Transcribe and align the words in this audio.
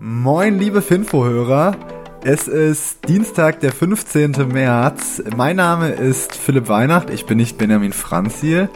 Moin, 0.00 0.60
liebe 0.60 0.80
Finfo-Hörer. 0.80 1.76
Es 2.22 2.46
ist 2.46 3.08
Dienstag, 3.08 3.58
der 3.58 3.72
15. 3.72 4.46
März. 4.46 5.20
Mein 5.36 5.56
Name 5.56 5.88
ist 5.88 6.36
Philipp 6.36 6.68
Weihnacht. 6.68 7.10
Ich 7.10 7.26
bin 7.26 7.36
nicht 7.36 7.58
Benjamin 7.58 7.92
Franzil 7.92 8.68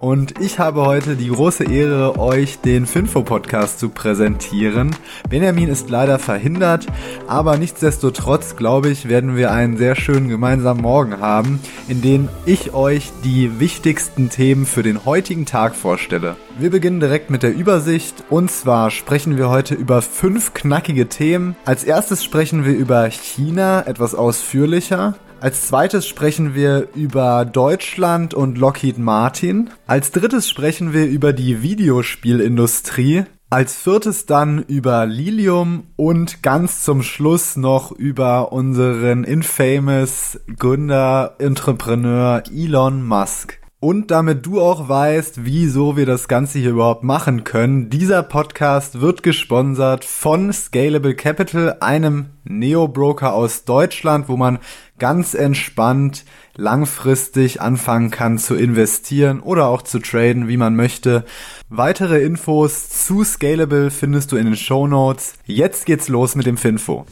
und 0.00 0.40
ich 0.40 0.58
habe 0.58 0.82
heute 0.82 1.16
die 1.16 1.28
große 1.28 1.64
Ehre, 1.64 2.18
euch 2.18 2.60
den 2.60 2.86
Finfo-Podcast 2.86 3.78
zu 3.78 3.88
präsentieren. 3.88 4.94
Benjamin 5.28 5.68
ist 5.68 5.90
leider 5.90 6.18
verhindert, 6.18 6.86
aber 7.26 7.56
nichtsdestotrotz, 7.56 8.56
glaube 8.56 8.90
ich, 8.90 9.08
werden 9.08 9.36
wir 9.36 9.50
einen 9.50 9.76
sehr 9.76 9.96
schönen 9.96 10.28
gemeinsamen 10.28 10.82
Morgen 10.82 11.20
haben, 11.20 11.60
in 11.88 12.02
dem 12.02 12.28
ich 12.46 12.74
euch 12.74 13.10
die 13.24 13.60
wichtigsten 13.60 14.30
Themen 14.30 14.66
für 14.66 14.82
den 14.82 15.04
heutigen 15.04 15.46
Tag 15.46 15.74
vorstelle. 15.74 16.36
Wir 16.58 16.70
beginnen 16.70 17.00
direkt 17.00 17.30
mit 17.30 17.42
der 17.42 17.54
Übersicht 17.54 18.24
und 18.30 18.50
zwar 18.50 18.90
sprechen 18.90 19.36
wir 19.36 19.48
heute 19.48 19.74
über 19.74 20.02
fünf 20.02 20.54
knackige 20.54 21.08
Themen. 21.08 21.56
Als 21.64 21.84
erstes 21.84 22.24
sprechen 22.24 22.64
wir 22.64 22.74
über 22.74 23.08
China 23.10 23.84
etwas 23.86 24.14
ausführlicher. 24.14 25.14
Als 25.40 25.68
zweites 25.68 26.04
sprechen 26.06 26.56
wir 26.56 26.88
über 26.96 27.44
Deutschland 27.44 28.34
und 28.34 28.58
Lockheed 28.58 28.98
Martin. 28.98 29.70
Als 29.86 30.10
drittes 30.10 30.50
sprechen 30.50 30.92
wir 30.92 31.06
über 31.06 31.32
die 31.32 31.62
Videospielindustrie. 31.62 33.24
Als 33.48 33.76
viertes 33.76 34.26
dann 34.26 34.64
über 34.64 35.06
Lilium 35.06 35.86
und 35.94 36.42
ganz 36.42 36.82
zum 36.82 37.02
Schluss 37.02 37.56
noch 37.56 37.92
über 37.92 38.52
unseren 38.52 39.22
infamous 39.22 40.40
Gründer, 40.58 41.36
Entrepreneur 41.38 42.42
Elon 42.52 43.06
Musk. 43.06 43.60
Und 43.80 44.10
damit 44.10 44.44
du 44.44 44.60
auch 44.60 44.88
weißt, 44.88 45.44
wieso 45.44 45.96
wir 45.96 46.04
das 46.04 46.26
Ganze 46.26 46.58
hier 46.58 46.70
überhaupt 46.70 47.04
machen 47.04 47.44
können, 47.44 47.90
dieser 47.90 48.24
Podcast 48.24 49.00
wird 49.00 49.22
gesponsert 49.22 50.04
von 50.04 50.52
Scalable 50.52 51.14
Capital, 51.14 51.76
einem 51.78 52.30
Neo-Broker 52.42 53.32
aus 53.32 53.64
Deutschland, 53.64 54.28
wo 54.28 54.36
man 54.36 54.58
ganz 54.98 55.34
entspannt 55.34 56.24
langfristig 56.56 57.60
anfangen 57.60 58.10
kann 58.10 58.38
zu 58.38 58.56
investieren 58.56 59.38
oder 59.38 59.68
auch 59.68 59.82
zu 59.82 60.00
traden, 60.00 60.48
wie 60.48 60.56
man 60.56 60.74
möchte. 60.74 61.24
Weitere 61.68 62.20
Infos 62.24 62.88
zu 62.88 63.22
Scalable 63.22 63.92
findest 63.92 64.32
du 64.32 64.36
in 64.38 64.46
den 64.46 64.56
Show 64.56 64.88
Notes. 64.88 65.34
Jetzt 65.44 65.86
geht's 65.86 66.08
los 66.08 66.34
mit 66.34 66.46
dem 66.46 66.56
Finfo. 66.56 67.06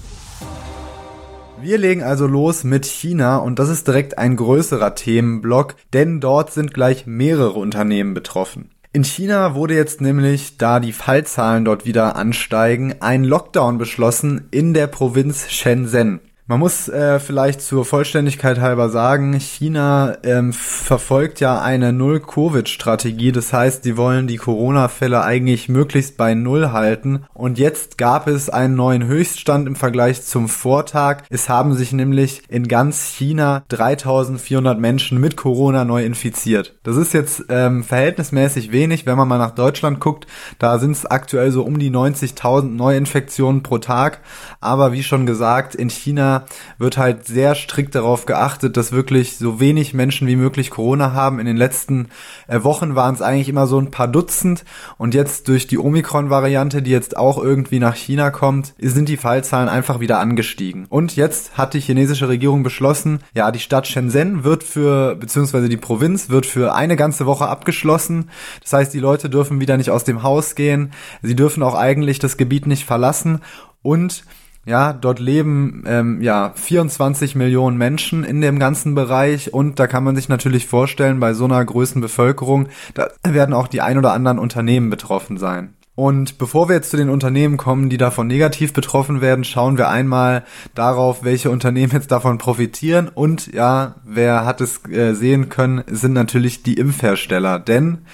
Wir 1.63 1.79
legen 1.79 2.03
also 2.03 2.27
los 2.27 2.65
mit 2.65 2.85
China 2.85 3.39
und 3.39 3.59
das 3.59 3.71
ist 3.71 3.89
direkt 3.89 4.19
ein 4.19 4.37
größerer 4.37 4.95
Themenblock, 4.95 5.75
denn 5.93 6.21
dort 6.21 6.53
sind 6.53 6.75
gleich 6.75 7.07
mehrere 7.07 7.59
Unternehmen 7.59 8.13
betroffen. 8.13 8.71
In 8.93 9.05
China 9.05 9.55
wurde 9.55 9.75
jetzt 9.75 10.01
nämlich, 10.01 10.59
da 10.59 10.81
die 10.81 10.93
Fallzahlen 10.93 11.65
dort 11.65 11.85
wieder 11.85 12.17
ansteigen, 12.17 12.97
ein 13.01 13.25
Lockdown 13.25 13.79
beschlossen 13.79 14.49
in 14.51 14.75
der 14.75 14.87
Provinz 14.87 15.51
Shenzhen. 15.51 16.21
Man 16.49 16.61
muss 16.61 16.89
äh, 16.89 17.19
vielleicht 17.19 17.61
zur 17.61 17.85
Vollständigkeit 17.85 18.61
halber 18.61 18.89
sagen, 18.89 19.33
China 19.33 20.17
ähm, 20.23 20.53
verfolgt 20.53 21.41
ja 21.41 21.61
eine 21.61 21.93
Null-Covid-Strategie. 21.93 23.33
Das 23.33 23.53
heißt, 23.53 23.85
die 23.85 23.97
wollen 23.97 24.29
die 24.29 24.37
Corona-Fälle 24.37 25.25
eigentlich 25.25 25.69
möglichst 25.69 26.17
bei 26.17 26.35
Null 26.35 26.71
halten. 26.71 27.25
Und 27.35 27.59
jetzt 27.59 27.99
gab 27.99 28.29
es 28.29 28.49
einen 28.49 28.77
neuen 28.77 29.09
Höchststand 29.09 29.67
im 29.67 29.75
Vergleich 29.75 30.23
zum 30.23 30.49
Vortag. 30.49 31.25
Es 31.31 31.49
haben 31.49 31.75
sich 31.75 31.91
nämlich 31.91 32.45
in 32.49 32.69
ganz 32.69 33.09
China 33.09 33.65
3400 33.67 34.79
Menschen 34.79 35.19
mit 35.19 35.37
Corona 35.37 35.85
neu 35.85 36.05
infiziert. 36.05 36.79
Das 36.85 36.97
ist 36.97 37.13
jetzt 37.13 37.47
ähm, 37.49 37.83
verhältnismäßig 37.83 38.71
wenig, 38.71 39.05
wenn 39.05 39.17
man 39.17 39.27
mal 39.27 39.39
nach 39.39 39.57
Deutschland 39.57 39.99
guckt. 39.99 40.29
Da 40.61 40.79
sind 40.79 40.93
es 40.93 41.07
aktuell 41.07 41.51
so 41.51 41.65
um 41.65 41.81
die 41.81 41.91
90.000 41.91 42.69
Neuinfektionen 42.69 43.65
pro 43.65 43.79
Tag. 43.79 44.21
Aber 44.61 44.93
wie 44.93 45.03
schon 45.03 45.27
gesagt, 45.27 45.75
in 45.75 45.91
China 45.91 46.36
wird 46.79 46.99
halt 46.99 47.27
sehr 47.27 47.55
strikt 47.55 47.95
darauf 47.95 48.27
geachtet, 48.27 48.77
dass 48.77 48.93
wirklich 48.93 49.39
so 49.39 49.61
wenig 49.61 49.95
Menschen 49.95 50.29
wie 50.29 50.37
möglich 50.37 50.71
Corona 50.71 51.13
haben. 51.13 51.39
In 51.39 51.47
den 51.47 51.57
letzten 51.57 52.09
äh, 52.49 52.63
Wochen 52.63 52.95
waren 52.95 53.15
es 53.15 53.23
eigentlich 53.23 53.49
immer 53.49 53.67
so 53.67 53.79
ein 53.79 53.91
paar 53.91 54.09
Dutzend 54.09 54.65
und 54.99 55.15
jetzt 55.15 55.49
durch 55.49 55.67
die 55.67 55.79
Omikron-Variante, 55.79 56.83
die 56.83 56.91
jetzt 56.91 57.17
auch 57.17 57.43
irgendwie 57.43 57.79
nach 57.79 57.95
China 57.95 58.31
kommt, 58.31 58.75
sind 58.79 59.09
die 59.09 59.17
Fallzahlen 59.17 59.69
einfach 59.69 60.01
wieder 60.01 60.19
angestiegen. 60.19 60.87
Und 60.89 61.17
jetzt 61.17 61.57
hat 61.57 61.75
die 61.75 61.81
chinesische 61.81 62.29
Regierung 62.29 62.63
beschlossen, 62.63 63.21
ja, 63.35 63.51
die 63.51 63.61
Stadt 63.61 63.87
Shenzhen 63.87 64.45
wird 64.45 64.65
für, 64.65 65.17
beziehungsweise 65.17 65.69
die 65.69 65.77
Provinz 65.77 66.29
wird 66.29 66.47
für 66.47 66.75
eine 66.75 66.97
ganze 66.97 67.27
Woche 67.27 67.49
abgeschlossen. 67.49 68.31
Das 68.63 68.73
heißt, 68.73 68.95
die 68.95 69.01
Leute 69.01 69.31
dürfen 69.31 69.61
wieder 69.61 69.77
nicht 69.77 69.91
aus 69.91 70.05
dem 70.05 70.23
Haus 70.23 70.55
gehen. 70.55 70.93
Sie 71.23 71.37
dürfen 71.37 71.63
auch 71.63 71.75
eigentlich 71.75 72.19
das 72.19 72.37
Gebiet 72.37 72.67
nicht 72.67 72.85
verlassen. 72.85 73.41
Und 73.83 74.25
ja, 74.67 74.93
dort 74.93 75.21
leben 75.21 75.85
ähm, 75.87 76.21
ja 76.21 76.53
24 76.55 77.37
Millionen 77.37 77.79
Menschen 77.79 78.25
in 78.25 78.41
dem 78.41 78.59
ganzen 78.59 78.95
Bereich 78.95 79.55
und 79.55 79.79
da 79.79 79.87
kann 79.87 80.05
man 80.05 80.17
sich 80.17 80.29
natürlich 80.29 80.67
vorstellen, 80.67 81.21
bei 81.21 81.33
so 81.35 81.45
einer 81.45 81.65
größten 81.65 82.03
Bevölkerung, 82.03 82.69
da 82.95 83.09
werden 83.25 83.55
auch 83.55 83.69
die 83.69 83.81
ein 83.81 83.97
oder 83.97 84.13
anderen 84.13 84.39
Unternehmen 84.39 84.91
betroffen 84.91 85.39
sein. 85.39 85.75
Und 85.97 86.37
bevor 86.37 86.69
wir 86.69 86.77
jetzt 86.77 86.91
zu 86.91 86.99
den 86.99 87.09
Unternehmen 87.09 87.57
kommen, 87.57 87.89
die 87.89 87.97
davon 87.97 88.27
negativ 88.27 88.75
betroffen 88.75 89.23
werden, 89.23 89.45
schauen 89.45 89.79
wir 89.79 89.89
einmal 89.89 90.45
darauf, 90.75 91.25
welche 91.25 91.51
Unternehmen 91.51 91.93
jetzt 91.93 92.13
davon 92.13 92.37
profitieren. 92.37 93.09
Und 93.09 93.51
ja, 93.55 93.95
wer 94.05 94.45
hat 94.45 94.61
es 94.61 94.85
äh, 94.91 95.15
sehen 95.15 95.49
können, 95.49 95.83
sind 95.87 96.13
natürlich 96.13 96.63
die 96.63 96.75
Impfhersteller. 96.75 97.59
Denn 97.59 98.05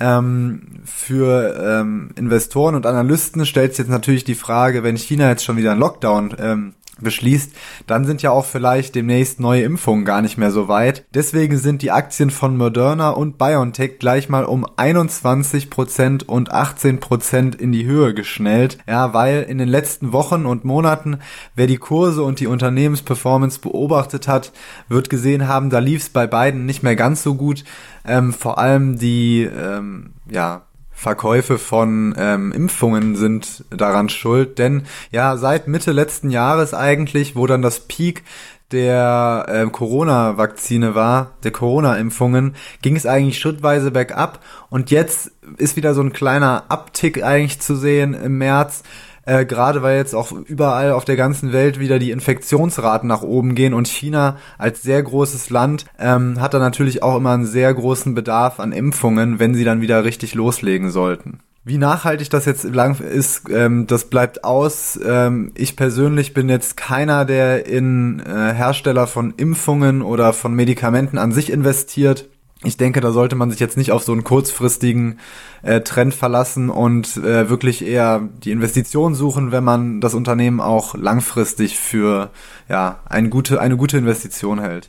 ähm, 0.00 0.80
für 0.84 1.56
ähm, 1.62 2.10
Investoren 2.16 2.74
und 2.74 2.86
Analysten 2.86 3.44
stellt 3.46 3.72
sich 3.72 3.84
jetzt 3.84 3.90
natürlich 3.90 4.24
die 4.24 4.34
Frage, 4.34 4.82
wenn 4.82 4.96
China 4.96 5.28
jetzt 5.28 5.44
schon 5.44 5.56
wieder 5.56 5.72
einen 5.72 5.80
Lockdown 5.80 6.36
ähm, 6.38 6.74
beschließt, 7.02 7.52
dann 7.86 8.04
sind 8.04 8.22
ja 8.22 8.30
auch 8.30 8.44
vielleicht 8.44 8.94
demnächst 8.94 9.40
neue 9.40 9.62
Impfungen 9.62 10.04
gar 10.04 10.22
nicht 10.22 10.38
mehr 10.38 10.50
so 10.50 10.68
weit. 10.68 11.04
Deswegen 11.14 11.56
sind 11.56 11.82
die 11.82 11.90
Aktien 11.90 12.30
von 12.30 12.56
Moderna 12.56 13.10
und 13.10 13.38
BioNTech 13.38 13.98
gleich 13.98 14.28
mal 14.28 14.44
um 14.44 14.64
21% 14.64 16.24
und 16.24 16.52
18% 16.52 17.58
in 17.58 17.72
die 17.72 17.84
Höhe 17.84 18.14
geschnellt. 18.14 18.78
Ja, 18.88 19.12
weil 19.14 19.42
in 19.42 19.58
den 19.58 19.68
letzten 19.68 20.12
Wochen 20.12 20.46
und 20.46 20.64
Monaten, 20.64 21.18
wer 21.54 21.66
die 21.66 21.78
Kurse 21.78 22.22
und 22.22 22.40
die 22.40 22.46
Unternehmensperformance 22.46 23.60
beobachtet 23.60 24.28
hat, 24.28 24.52
wird 24.88 25.10
gesehen 25.10 25.48
haben, 25.48 25.70
da 25.70 25.78
lief 25.78 26.02
es 26.02 26.08
bei 26.10 26.26
beiden 26.26 26.66
nicht 26.66 26.82
mehr 26.82 26.96
ganz 26.96 27.22
so 27.22 27.34
gut. 27.34 27.64
Ähm, 28.06 28.32
vor 28.32 28.58
allem 28.58 28.98
die, 28.98 29.42
ähm, 29.42 30.14
ja, 30.30 30.62
Verkäufe 31.00 31.56
von 31.56 32.14
ähm, 32.18 32.52
Impfungen 32.52 33.16
sind 33.16 33.64
daran 33.70 34.10
schuld, 34.10 34.58
denn 34.58 34.82
ja, 35.10 35.38
seit 35.38 35.66
Mitte 35.66 35.92
letzten 35.92 36.28
Jahres 36.28 36.74
eigentlich, 36.74 37.34
wo 37.34 37.46
dann 37.46 37.62
das 37.62 37.80
Peak 37.80 38.22
der 38.70 39.46
äh, 39.48 39.70
Corona-Vakzine 39.70 40.94
war, 40.94 41.32
der 41.42 41.52
Corona-Impfungen, 41.52 42.54
ging 42.82 42.96
es 42.96 43.06
eigentlich 43.06 43.38
schrittweise 43.38 43.90
bergab. 43.92 44.40
Und 44.68 44.90
jetzt 44.90 45.32
ist 45.56 45.74
wieder 45.76 45.94
so 45.94 46.02
ein 46.02 46.12
kleiner 46.12 46.64
Abtick 46.68 47.24
eigentlich 47.24 47.60
zu 47.60 47.76
sehen 47.76 48.12
im 48.12 48.36
März 48.36 48.82
äh, 49.30 49.46
gerade 49.46 49.82
weil 49.82 49.96
jetzt 49.96 50.14
auch 50.14 50.32
überall 50.32 50.90
auf 50.90 51.04
der 51.04 51.14
ganzen 51.14 51.52
Welt 51.52 51.78
wieder 51.78 52.00
die 52.00 52.10
Infektionsraten 52.10 53.08
nach 53.08 53.22
oben 53.22 53.54
gehen 53.54 53.74
und 53.74 53.86
China 53.86 54.36
als 54.58 54.82
sehr 54.82 55.00
großes 55.00 55.50
Land 55.50 55.84
ähm, 56.00 56.40
hat 56.40 56.52
da 56.52 56.58
natürlich 56.58 57.04
auch 57.04 57.16
immer 57.16 57.32
einen 57.32 57.46
sehr 57.46 57.72
großen 57.72 58.12
Bedarf 58.14 58.58
an 58.58 58.72
Impfungen, 58.72 59.38
wenn 59.38 59.54
sie 59.54 59.62
dann 59.62 59.80
wieder 59.80 60.04
richtig 60.04 60.34
loslegen 60.34 60.90
sollten. 60.90 61.38
Wie 61.62 61.78
nachhaltig 61.78 62.30
das 62.30 62.44
jetzt 62.46 62.64
lang 62.64 62.98
ist, 62.98 63.48
ähm, 63.50 63.86
das 63.86 64.06
bleibt 64.06 64.42
aus. 64.42 64.98
Ähm, 65.04 65.52
ich 65.54 65.76
persönlich 65.76 66.34
bin 66.34 66.48
jetzt 66.48 66.76
keiner, 66.76 67.24
der 67.24 67.66
in 67.66 68.18
äh, 68.20 68.52
Hersteller 68.52 69.06
von 69.06 69.34
Impfungen 69.36 70.02
oder 70.02 70.32
von 70.32 70.54
Medikamenten 70.54 71.18
an 71.18 71.30
sich 71.30 71.52
investiert 71.52 72.28
ich 72.62 72.76
denke, 72.76 73.00
da 73.00 73.10
sollte 73.10 73.36
man 73.36 73.50
sich 73.50 73.58
jetzt 73.58 73.78
nicht 73.78 73.90
auf 73.90 74.02
so 74.02 74.12
einen 74.12 74.24
kurzfristigen 74.24 75.18
äh, 75.62 75.80
Trend 75.80 76.14
verlassen 76.14 76.68
und 76.68 77.16
äh, 77.16 77.48
wirklich 77.48 77.84
eher 77.84 78.28
die 78.44 78.50
Investition 78.50 79.14
suchen, 79.14 79.50
wenn 79.50 79.64
man 79.64 80.00
das 80.00 80.14
Unternehmen 80.14 80.60
auch 80.60 80.94
langfristig 80.94 81.78
für 81.78 82.30
ja, 82.68 83.00
eine 83.08 83.30
gute, 83.30 83.60
eine 83.60 83.78
gute 83.78 83.96
Investition 83.96 84.60
hält. 84.60 84.88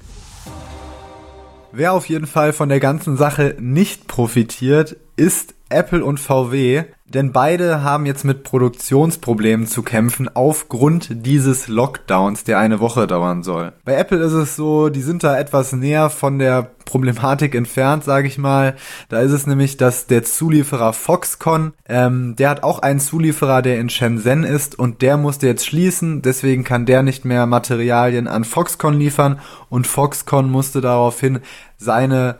Wer 1.72 1.94
auf 1.94 2.10
jeden 2.10 2.28
Fall 2.28 2.52
von 2.52 2.68
der 2.68 2.82
ganzen 2.82 3.16
Sache 3.16 3.56
nicht 3.58 4.08
profitiert, 4.08 4.98
ist 5.16 5.54
Apple 5.70 6.04
und 6.04 6.20
VW, 6.20 6.84
denn 7.14 7.32
beide 7.32 7.84
haben 7.84 8.06
jetzt 8.06 8.24
mit 8.24 8.44
Produktionsproblemen 8.44 9.68
zu 9.68 9.84
kämpfen 9.84 10.30
aufgrund 10.34 11.26
dieses 11.26 11.68
Lockdowns, 11.68 12.44
der 12.44 12.60
eine 12.60 12.80
Woche 12.80 13.08
dauern 13.08 13.44
soll. 13.44 13.74
Bei 13.84 13.96
Apple 13.96 14.20
ist 14.20 14.34
es 14.34 14.56
so, 14.56 14.90
die 14.90 15.02
sind 15.02 15.24
da 15.24 15.38
etwas 15.38 15.74
näher 15.74 16.10
von 16.10 16.40
der 16.40 16.72
Problematik 16.86 17.56
entfernt, 17.56 18.04
sage 18.04 18.28
ich 18.28 18.38
mal. 18.38 18.76
Da 19.10 19.22
ist 19.22 19.32
es 19.32 19.48
nämlich, 19.48 19.78
dass 19.78 20.08
der 20.08 20.24
Zulieferer 20.24 20.94
Foxconn, 20.94 21.74
ähm, 21.88 22.36
der 22.38 22.50
hat 22.50 22.64
auch 22.64 22.80
einen 22.80 23.00
Zulieferer, 23.00 23.62
der 23.62 23.80
in 23.80 23.90
Shenzhen 23.90 24.44
ist 24.44 24.78
und 24.78 25.02
der 25.02 25.18
musste 25.18 25.48
jetzt 25.48 25.66
schließen. 25.66 26.22
Deswegen 26.22 26.64
kann 26.64 26.86
der 26.86 27.04
nicht 27.04 27.26
mehr 27.26 27.46
Materialien 27.46 28.28
an 28.28 28.44
Foxconn 28.44 28.98
liefern 28.98 29.40
und 29.70 29.88
Foxconn 29.88 30.50
musste 30.50 30.82
daraufhin 30.82 31.40
seine 31.78 32.38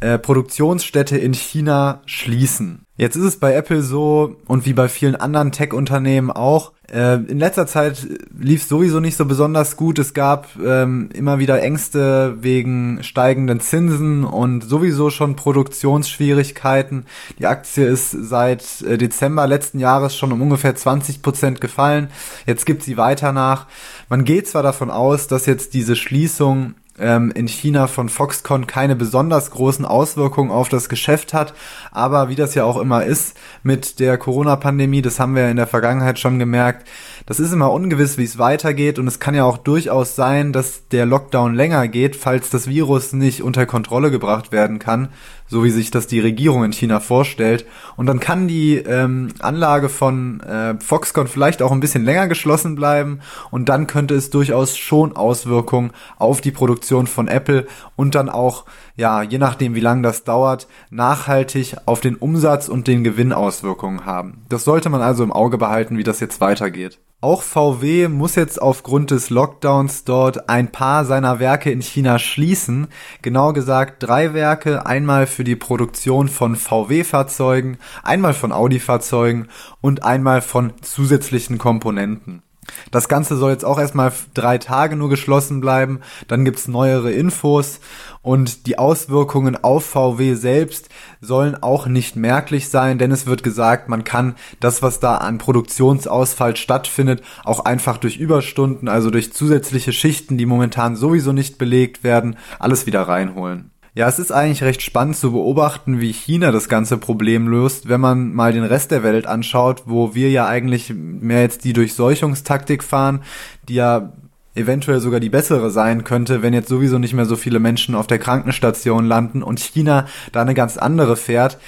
äh, 0.00 0.18
Produktionsstätte 0.18 1.16
in 1.16 1.34
China 1.34 2.02
schließen. 2.06 2.83
Jetzt 2.96 3.16
ist 3.16 3.24
es 3.24 3.36
bei 3.38 3.54
Apple 3.54 3.82
so 3.82 4.36
und 4.46 4.66
wie 4.66 4.72
bei 4.72 4.88
vielen 4.88 5.16
anderen 5.16 5.52
Tech-Unternehmen 5.52 6.30
auch, 6.30 6.72
Äh, 6.92 7.14
in 7.14 7.38
letzter 7.38 7.66
Zeit 7.66 8.06
lief 8.38 8.62
sowieso 8.64 9.00
nicht 9.00 9.16
so 9.16 9.24
besonders 9.24 9.76
gut. 9.76 9.98
Es 9.98 10.12
gab 10.12 10.48
ähm, 10.62 11.08
immer 11.14 11.38
wieder 11.38 11.62
Ängste 11.62 12.36
wegen 12.42 13.02
steigenden 13.02 13.60
Zinsen 13.60 14.24
und 14.24 14.62
sowieso 14.62 15.08
schon 15.10 15.34
Produktionsschwierigkeiten. 15.34 17.06
Die 17.38 17.46
Aktie 17.46 17.86
ist 17.86 18.10
seit 18.10 18.82
äh, 18.82 18.98
Dezember 18.98 19.46
letzten 19.46 19.78
Jahres 19.78 20.14
schon 20.14 20.30
um 20.30 20.42
ungefähr 20.42 20.76
20 20.76 21.22
Prozent 21.22 21.60
gefallen. 21.60 22.08
Jetzt 22.46 22.66
gibt 22.66 22.82
sie 22.82 22.98
weiter 22.98 23.32
nach. 23.32 23.66
Man 24.10 24.24
geht 24.24 24.46
zwar 24.46 24.62
davon 24.62 24.90
aus, 24.90 25.26
dass 25.26 25.46
jetzt 25.46 25.72
diese 25.72 25.96
Schließung 25.96 26.74
ähm, 26.98 27.32
in 27.34 27.48
China 27.48 27.86
von 27.86 28.08
Foxconn 28.08 28.66
keine 28.66 28.96
besonders 28.96 29.50
großen 29.50 29.84
Auswirkungen 29.84 30.50
auf 30.50 30.68
das 30.68 30.88
Geschäft 30.88 31.34
hat. 31.34 31.54
Aber 31.90 32.28
wie 32.28 32.36
das 32.36 32.54
ja 32.54 32.64
auch 32.64 32.76
immer 32.76 33.04
ist 33.04 33.36
mit 33.62 34.00
der 34.00 34.18
Corona-Pandemie, 34.18 35.02
das 35.02 35.18
haben 35.18 35.34
wir 35.34 35.42
ja 35.42 35.50
in 35.50 35.56
der 35.56 35.66
Vergangenheit 35.66 36.18
schon 36.18 36.38
gemerkt, 36.38 36.88
das 37.26 37.40
ist 37.40 37.52
immer 37.52 37.72
ungewiss, 37.72 38.18
wie 38.18 38.24
es 38.24 38.38
weitergeht 38.38 38.98
und 38.98 39.06
es 39.06 39.18
kann 39.18 39.34
ja 39.34 39.44
auch 39.44 39.56
durchaus 39.56 40.14
sein, 40.14 40.52
dass 40.52 40.88
der 40.88 41.06
Lockdown 41.06 41.54
länger 41.54 41.88
geht, 41.88 42.16
falls 42.16 42.50
das 42.50 42.66
Virus 42.68 43.14
nicht 43.14 43.42
unter 43.42 43.64
Kontrolle 43.64 44.10
gebracht 44.10 44.52
werden 44.52 44.78
kann, 44.78 45.08
so 45.46 45.64
wie 45.64 45.70
sich 45.70 45.90
das 45.90 46.06
die 46.06 46.20
Regierung 46.20 46.64
in 46.64 46.72
China 46.72 47.00
vorstellt. 47.00 47.64
Und 47.96 48.06
dann 48.06 48.20
kann 48.20 48.46
die 48.46 48.76
ähm, 48.76 49.28
Anlage 49.40 49.88
von 49.88 50.40
äh, 50.40 50.74
Foxconn 50.78 51.26
vielleicht 51.26 51.62
auch 51.62 51.72
ein 51.72 51.80
bisschen 51.80 52.04
länger 52.04 52.28
geschlossen 52.28 52.74
bleiben 52.74 53.20
und 53.50 53.70
dann 53.70 53.86
könnte 53.86 54.14
es 54.14 54.28
durchaus 54.28 54.76
schon 54.76 55.16
Auswirkungen 55.16 55.92
auf 56.18 56.42
die 56.42 56.52
Produktion 56.52 57.06
von 57.06 57.28
Apple 57.28 57.66
und 57.96 58.14
dann 58.14 58.28
auch, 58.28 58.66
ja, 58.96 59.22
je 59.22 59.38
nachdem 59.38 59.74
wie 59.74 59.80
lange 59.80 60.02
das 60.02 60.24
dauert, 60.24 60.66
nachhaltig 60.90 61.76
auf 61.86 62.00
den 62.00 62.16
Umsatz 62.16 62.68
und 62.68 62.86
den 62.86 63.02
Gewinn 63.02 63.32
Auswirkungen 63.32 64.04
haben. 64.04 64.44
Das 64.50 64.64
sollte 64.64 64.90
man 64.90 65.00
also 65.00 65.24
im 65.24 65.32
Auge 65.32 65.56
behalten, 65.56 65.96
wie 65.96 66.04
das 66.04 66.20
jetzt 66.20 66.42
weitergeht. 66.42 66.98
Auch 67.24 67.40
VW 67.40 68.08
muss 68.08 68.34
jetzt 68.34 68.60
aufgrund 68.60 69.10
des 69.10 69.30
Lockdowns 69.30 70.04
dort 70.04 70.50
ein 70.50 70.70
paar 70.70 71.06
seiner 71.06 71.40
Werke 71.40 71.70
in 71.70 71.80
China 71.80 72.18
schließen. 72.18 72.88
Genau 73.22 73.54
gesagt 73.54 74.02
drei 74.02 74.34
Werke, 74.34 74.84
einmal 74.84 75.26
für 75.26 75.42
die 75.42 75.56
Produktion 75.56 76.28
von 76.28 76.54
VW-Fahrzeugen, 76.54 77.78
einmal 78.02 78.34
von 78.34 78.52
Audi-Fahrzeugen 78.52 79.48
und 79.80 80.04
einmal 80.04 80.42
von 80.42 80.74
zusätzlichen 80.82 81.56
Komponenten. 81.56 82.42
Das 82.90 83.08
Ganze 83.08 83.36
soll 83.36 83.50
jetzt 83.50 83.64
auch 83.64 83.78
erstmal 83.78 84.12
drei 84.34 84.58
Tage 84.58 84.96
nur 84.96 85.08
geschlossen 85.08 85.60
bleiben. 85.60 86.00
Dann 86.28 86.44
gibt's 86.44 86.68
neuere 86.68 87.12
Infos 87.12 87.80
und 88.22 88.66
die 88.66 88.78
Auswirkungen 88.78 89.62
auf 89.62 89.84
VW 89.84 90.34
selbst 90.34 90.88
sollen 91.20 91.62
auch 91.62 91.86
nicht 91.86 92.16
merklich 92.16 92.70
sein, 92.70 92.98
denn 92.98 93.12
es 93.12 93.26
wird 93.26 93.42
gesagt, 93.42 93.88
man 93.90 94.02
kann 94.02 94.34
das, 94.60 94.80
was 94.80 94.98
da 94.98 95.16
an 95.16 95.36
Produktionsausfall 95.36 96.56
stattfindet, 96.56 97.22
auch 97.44 97.66
einfach 97.66 97.98
durch 97.98 98.16
Überstunden, 98.16 98.88
also 98.88 99.10
durch 99.10 99.32
zusätzliche 99.34 99.92
Schichten, 99.92 100.38
die 100.38 100.46
momentan 100.46 100.96
sowieso 100.96 101.32
nicht 101.32 101.58
belegt 101.58 102.02
werden, 102.02 102.36
alles 102.58 102.86
wieder 102.86 103.02
reinholen. 103.02 103.70
Ja, 103.96 104.08
es 104.08 104.18
ist 104.18 104.32
eigentlich 104.32 104.64
recht 104.64 104.82
spannend 104.82 105.16
zu 105.16 105.30
beobachten, 105.30 106.00
wie 106.00 106.12
China 106.12 106.50
das 106.50 106.68
ganze 106.68 106.98
Problem 106.98 107.46
löst, 107.46 107.88
wenn 107.88 108.00
man 108.00 108.34
mal 108.34 108.52
den 108.52 108.64
Rest 108.64 108.90
der 108.90 109.04
Welt 109.04 109.24
anschaut, 109.24 109.84
wo 109.86 110.16
wir 110.16 110.30
ja 110.30 110.48
eigentlich 110.48 110.92
mehr 110.92 111.42
jetzt 111.42 111.64
die 111.64 111.72
Durchseuchungstaktik 111.72 112.82
fahren, 112.82 113.22
die 113.68 113.74
ja 113.74 114.12
eventuell 114.56 114.98
sogar 114.98 115.20
die 115.20 115.30
bessere 115.30 115.70
sein 115.70 116.02
könnte, 116.02 116.42
wenn 116.42 116.54
jetzt 116.54 116.68
sowieso 116.68 116.98
nicht 116.98 117.14
mehr 117.14 117.24
so 117.24 117.36
viele 117.36 117.60
Menschen 117.60 117.94
auf 117.94 118.08
der 118.08 118.18
Krankenstation 118.18 119.04
landen 119.04 119.44
und 119.44 119.60
China 119.60 120.06
da 120.32 120.42
eine 120.42 120.54
ganz 120.54 120.76
andere 120.76 121.16
fährt, 121.16 121.58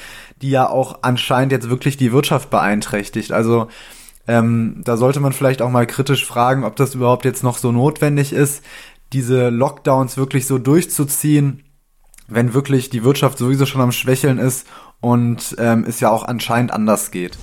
die 0.42 0.50
ja 0.50 0.68
auch 0.68 0.98
anscheinend 1.02 1.52
jetzt 1.52 1.70
wirklich 1.70 1.96
die 1.96 2.10
Wirtschaft 2.10 2.50
beeinträchtigt. 2.50 3.30
Also 3.30 3.68
ähm, 4.26 4.80
da 4.84 4.96
sollte 4.96 5.20
man 5.20 5.32
vielleicht 5.32 5.62
auch 5.62 5.70
mal 5.70 5.86
kritisch 5.86 6.26
fragen, 6.26 6.64
ob 6.64 6.74
das 6.74 6.96
überhaupt 6.96 7.24
jetzt 7.24 7.44
noch 7.44 7.58
so 7.58 7.70
notwendig 7.70 8.32
ist, 8.32 8.64
diese 9.12 9.50
Lockdowns 9.50 10.16
wirklich 10.16 10.48
so 10.48 10.58
durchzuziehen 10.58 11.62
wenn 12.28 12.54
wirklich 12.54 12.90
die 12.90 13.04
Wirtschaft 13.04 13.38
sowieso 13.38 13.66
schon 13.66 13.80
am 13.80 13.92
Schwächeln 13.92 14.38
ist 14.38 14.66
und 15.00 15.56
ähm, 15.58 15.84
es 15.86 16.00
ja 16.00 16.10
auch 16.10 16.24
anscheinend 16.24 16.72
anders 16.72 17.10
geht. 17.10 17.38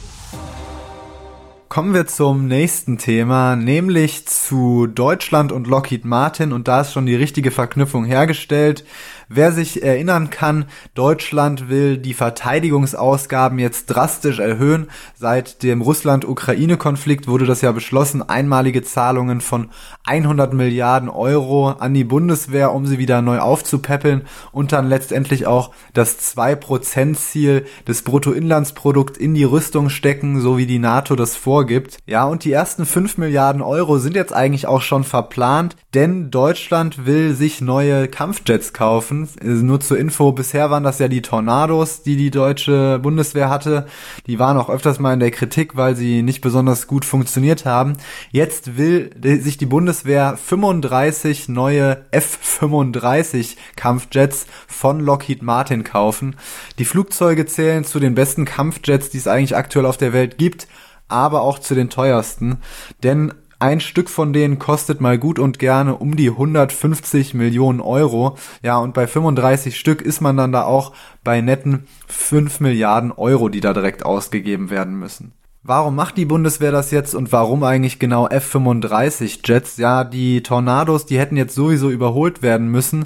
Kommen 1.74 1.96
wir 1.96 2.06
zum 2.06 2.48
nächsten 2.48 3.00
Thema, 3.00 3.56
nämlich 3.56 4.28
zu 4.28 4.86
Deutschland 4.86 5.52
und 5.52 5.66
Lockheed 5.66 6.06
Martin 6.06 6.54
und 6.54 6.68
da 6.68 6.82
ist 6.82 6.94
schon 6.94 7.08
die 7.08 7.16
richtige 7.16 7.50
Verknüpfung 7.50 8.06
hergestellt. 8.06 8.86
Wer 9.28 9.52
sich 9.52 9.82
erinnern 9.82 10.30
kann, 10.30 10.66
Deutschland 10.94 11.70
will 11.70 11.98
die 11.98 12.14
Verteidigungsausgaben 12.14 13.58
jetzt 13.58 13.88
drastisch 13.88 14.38
erhöhen. 14.38 14.92
Seit 15.16 15.64
dem 15.64 15.82
Russland-Ukraine-Konflikt 15.82 17.28
wurde 17.28 17.48
das 17.48 17.62
ja 17.62 17.72
beschlossen, 17.72 18.22
einmalige 18.22 18.84
Zahlungen 18.84 19.42
von 19.42 19.72
100 20.06 20.54
Milliarden 20.54 21.10
Euro 21.10 21.70
an 21.70 21.96
die 21.96 22.04
Bundeswehr, 22.04 22.72
um 22.74 22.86
sie 22.86 23.00
wieder 23.00 23.24
neu 23.24 23.40
aufzupäppeln 23.40 24.28
und 24.52 24.72
dann 24.72 24.88
letztendlich 24.88 25.48
auch 25.48 25.72
das 25.96 26.20
2%-Ziel 26.36 27.66
des 27.88 28.04
Bruttoinlandsprodukts 28.04 29.18
in 29.18 29.34
die 29.34 29.46
Rüstung 29.46 29.90
stecken, 29.90 30.42
so 30.42 30.60
wie 30.60 30.68
die 30.68 30.78
NATO 30.78 31.16
das 31.16 31.36
vorgibt. 31.64 31.98
Ja, 32.08 32.26
und 32.26 32.46
die 32.46 32.52
ersten 32.52 32.86
5 32.86 33.18
Milliarden 33.18 33.62
Euro 33.62 34.00
sind 34.00 34.16
jetzt 34.16 34.34
eigentlich 34.34 34.66
auch 34.66 34.82
schon 34.82 35.04
verplant, 35.04 35.76
denn 35.94 36.32
Deutschland 36.32 37.06
will 37.06 37.36
sich 37.36 37.62
neue 37.62 38.08
Kampfjets 38.08 38.74
kaufen 38.74 39.04
gelaufen. 39.04 39.28
Nur 39.42 39.80
zur 39.80 39.98
Info, 39.98 40.32
bisher 40.32 40.70
waren 40.72 40.84
das 40.84 41.00
ja 41.00 41.08
die 41.08 41.22
Tornados, 41.22 42.04
die 42.04 42.16
die 42.16 42.32
deutsche 42.32 43.00
Bundeswehr 43.00 43.50
hatte. 43.50 43.86
Die 44.28 44.40
waren 44.40 44.58
auch 44.58 44.70
öfters 44.70 45.00
mal 45.00 45.14
in 45.14 45.20
der 45.20 45.32
Kritik, 45.32 45.76
weil 45.76 45.96
sie 45.96 46.22
nicht 46.22 46.42
besonders 46.42 46.88
gut 46.88 47.06
funktioniert 47.06 47.66
haben. 47.66 47.94
Jetzt 48.32 48.78
will 48.78 49.12
sich 49.42 49.58
die 49.58 49.66
Bundeswehr 49.66 50.38
35 50.38 51.50
neue 51.50 52.06
F-35 52.12 53.56
Kampfjets 53.76 54.46
von 54.68 55.00
Lockheed 55.00 55.42
Martin 55.42 55.84
kaufen. 55.84 56.36
Die 56.80 56.86
Flugzeuge 56.86 57.46
zählen 57.46 57.84
zu 57.84 58.00
den 58.00 58.16
besten 58.16 58.46
Kampfjets, 58.46 59.10
die 59.10 59.18
es 59.18 59.28
eigentlich 59.28 59.56
aktuell 59.56 59.86
auf 59.86 59.98
der 59.98 60.14
Welt 60.14 60.38
gibt 60.38 60.68
aber 61.08 61.42
auch 61.42 61.60
zu 61.60 61.76
den 61.76 61.90
teuersten. 61.90 62.58
Denn 63.04 63.34
ein 63.60 63.80
Stück 63.80 64.10
von 64.10 64.34
denen 64.34 64.60
kostet 64.60 65.00
mal 65.00 65.18
gut 65.18 65.40
und 65.40 65.58
gerne 65.58 65.96
um 65.96 66.18
die 66.18 66.30
150 66.30 67.34
Millionen 67.34 67.80
Euro. 67.80 68.38
Ja, 68.62 68.78
und 68.78 68.94
bei 68.94 69.08
35 69.08 69.80
Stück 69.80 70.02
ist 70.02 70.20
man 70.20 70.36
dann 70.36 70.52
da 70.52 70.64
auch 70.64 70.92
bei 71.24 71.40
netten 71.40 71.88
5 72.08 72.60
Milliarden 72.60 73.14
Euro, 73.14 73.48
die 73.48 73.62
da 73.62 73.74
direkt 73.74 74.06
ausgegeben 74.06 74.70
werden 74.70 75.00
müssen. 75.00 75.32
Warum 75.66 75.96
macht 75.96 76.18
die 76.18 76.26
Bundeswehr 76.26 76.74
das 76.74 76.92
jetzt 76.92 77.16
und 77.16 77.32
warum 77.32 77.64
eigentlich 77.64 78.00
genau 78.00 78.28
F-35 78.28 79.40
Jets? 79.46 79.78
Ja, 79.78 80.04
die 80.04 80.44
Tornados, 80.44 81.06
die 81.06 81.18
hätten 81.18 81.38
jetzt 81.38 81.56
sowieso 81.56 81.90
überholt 81.90 82.42
werden 82.42 82.68
müssen 82.68 83.06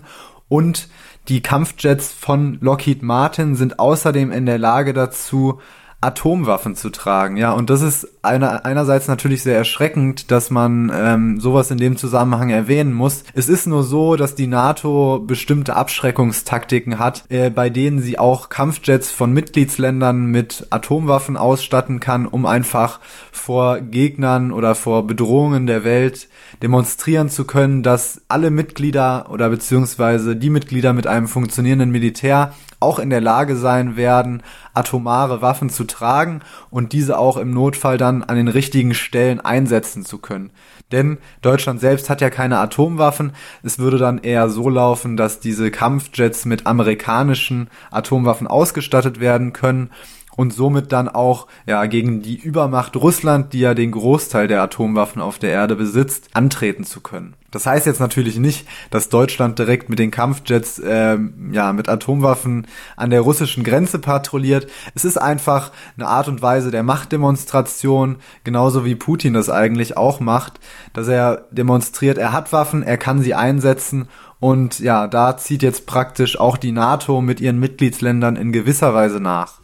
und 0.50 0.90
die 1.28 1.44
Kampfjets 1.44 2.12
von 2.14 2.58
Lockheed 2.62 3.04
Martin 3.04 3.56
sind 3.56 3.78
außerdem 3.78 4.32
in 4.32 4.48
der 4.48 4.58
Lage 4.58 4.94
dazu, 4.94 5.60
Atomwaffen 6.00 6.76
zu 6.76 6.92
tragen, 6.92 7.38
ja, 7.38 7.52
und 7.54 7.72
das 7.72 7.82
ist 7.82 8.08
einer, 8.22 8.66
einerseits 8.66 9.08
natürlich 9.08 9.42
sehr 9.42 9.58
erschreckend, 9.58 10.30
dass 10.30 10.52
man 10.52 10.92
ähm, 10.94 11.40
sowas 11.40 11.72
in 11.72 11.80
dem 11.80 11.98
Zusammenhang 11.98 12.52
erwähnen 12.52 12.94
muss. 12.94 13.24
Es 13.34 13.50
ist 13.50 13.66
nur 13.66 13.84
so, 13.84 14.16
dass 14.16 14.36
die 14.36 14.46
NATO 14.46 15.20
bestimmte 15.26 15.76
Abschreckungstaktiken 15.76 17.00
hat, 17.00 17.24
äh, 17.30 17.50
bei 17.50 17.72
denen 17.72 18.00
sie 18.00 18.20
auch 18.20 18.50
Kampfjets 18.50 19.10
von 19.10 19.34
Mitgliedsländern 19.34 20.28
mit 20.28 20.68
Atomwaffen 20.70 21.36
ausstatten 21.36 22.00
kann, 22.00 22.28
um 22.28 22.46
einfach 22.46 23.00
vor 23.32 23.80
Gegnern 23.80 24.52
oder 24.52 24.76
vor 24.76 25.08
Bedrohungen 25.08 25.66
der 25.66 25.84
Welt 25.84 26.28
demonstrieren 26.62 27.30
zu 27.30 27.46
können, 27.46 27.84
dass 27.84 28.22
alle 28.28 28.52
Mitglieder 28.52 29.30
oder 29.30 29.50
beziehungsweise 29.50 30.36
die 30.36 30.50
Mitglieder 30.50 30.94
mit 30.94 31.08
einem 31.08 31.28
funktionierenden 31.28 31.92
Militär 31.92 32.54
auch 32.80 33.00
in 33.00 33.10
der 33.10 33.22
Lage 33.22 33.56
sein 33.56 33.96
werden, 33.96 34.44
atomare 34.74 35.42
Waffen 35.42 35.70
zu 35.70 35.86
tragen 35.86 36.42
und 36.70 36.94
diese 36.94 37.18
auch 37.18 37.38
im 37.38 37.52
Notfall 37.52 37.98
dann 37.98 38.24
an 38.24 38.36
den 38.36 38.48
richtigen 38.48 38.94
Stellen 38.94 39.40
einsetzen 39.40 40.06
zu 40.06 40.20
können. 40.20 40.52
Denn 40.92 41.18
Deutschland 41.42 41.82
selbst 41.82 42.10
hat 42.10 42.22
ja 42.22 42.30
keine 42.30 42.60
Atomwaffen. 42.60 43.34
Es 43.64 43.78
würde 43.80 43.98
dann 43.98 44.20
eher 44.20 44.50
so 44.50 44.70
laufen, 44.70 45.18
dass 45.18 45.40
diese 45.40 45.70
Kampfjets 45.70 46.46
mit 46.46 46.66
amerikanischen 46.66 47.70
Atomwaffen 47.92 48.48
ausgestattet 48.48 49.20
werden 49.20 49.54
können 49.54 49.90
und 50.38 50.54
somit 50.54 50.94
dann 50.94 51.10
auch 51.10 51.48
ja 51.66 51.86
gegen 51.88 52.22
die 52.22 52.38
Übermacht 52.38 52.96
Russland, 52.96 53.52
die 53.52 53.60
ja 53.60 53.74
den 53.74 53.92
Großteil 53.92 54.48
der 54.48 54.62
Atomwaffen 54.62 55.22
auf 55.22 55.40
der 55.40 55.50
Erde 55.50 55.76
besitzt, 55.76 56.30
antreten 56.34 56.86
zu 56.86 57.02
können. 57.02 57.36
Das 57.52 57.66
heißt 57.66 57.86
jetzt 57.86 58.00
natürlich 58.00 58.38
nicht, 58.38 58.68
dass 58.92 59.10
Deutschland 59.10 59.58
direkt 59.58 59.90
mit 59.90 60.00
den 60.00 60.12
Kampfjets 60.12 60.80
äh, 60.80 61.18
ja 61.52 61.74
mit 61.74 61.90
Atomwaffen 61.90 62.68
an 62.96 63.10
der 63.10 63.22
russischen 63.22 63.64
Grenze 63.64 64.00
patrouilliert. 64.00 64.68
Es 64.96 65.06
ist 65.06 65.18
einfach 65.18 65.72
eine 65.98 66.08
Art 66.08 66.28
und 66.28 66.42
Weise 66.42 66.72
der 66.72 66.84
Machtdemonstration, 66.84 68.18
genauso 68.44 68.86
wie 68.86 68.96
Putin 68.96 69.34
das 69.34 69.50
eigentlich 69.50 69.98
auch 69.98 70.20
macht, 70.20 70.60
dass 70.94 71.08
er 71.08 71.48
demonstriert, 71.52 72.18
er 72.18 72.32
hat 72.32 72.54
Waffen, 72.54 72.84
er 72.84 72.98
kann 72.98 73.22
sie 73.22 73.34
einsetzen 73.34 74.08
und 74.40 74.80
ja, 74.80 75.08
da 75.08 75.38
zieht 75.38 75.64
jetzt 75.64 75.88
praktisch 75.88 76.40
auch 76.40 76.58
die 76.58 76.72
NATO 76.72 77.22
mit 77.22 77.42
ihren 77.42 77.60
Mitgliedsländern 77.60 78.36
in 78.36 78.52
gewisser 78.52 78.94
Weise 78.94 79.20
nach. 79.20 79.60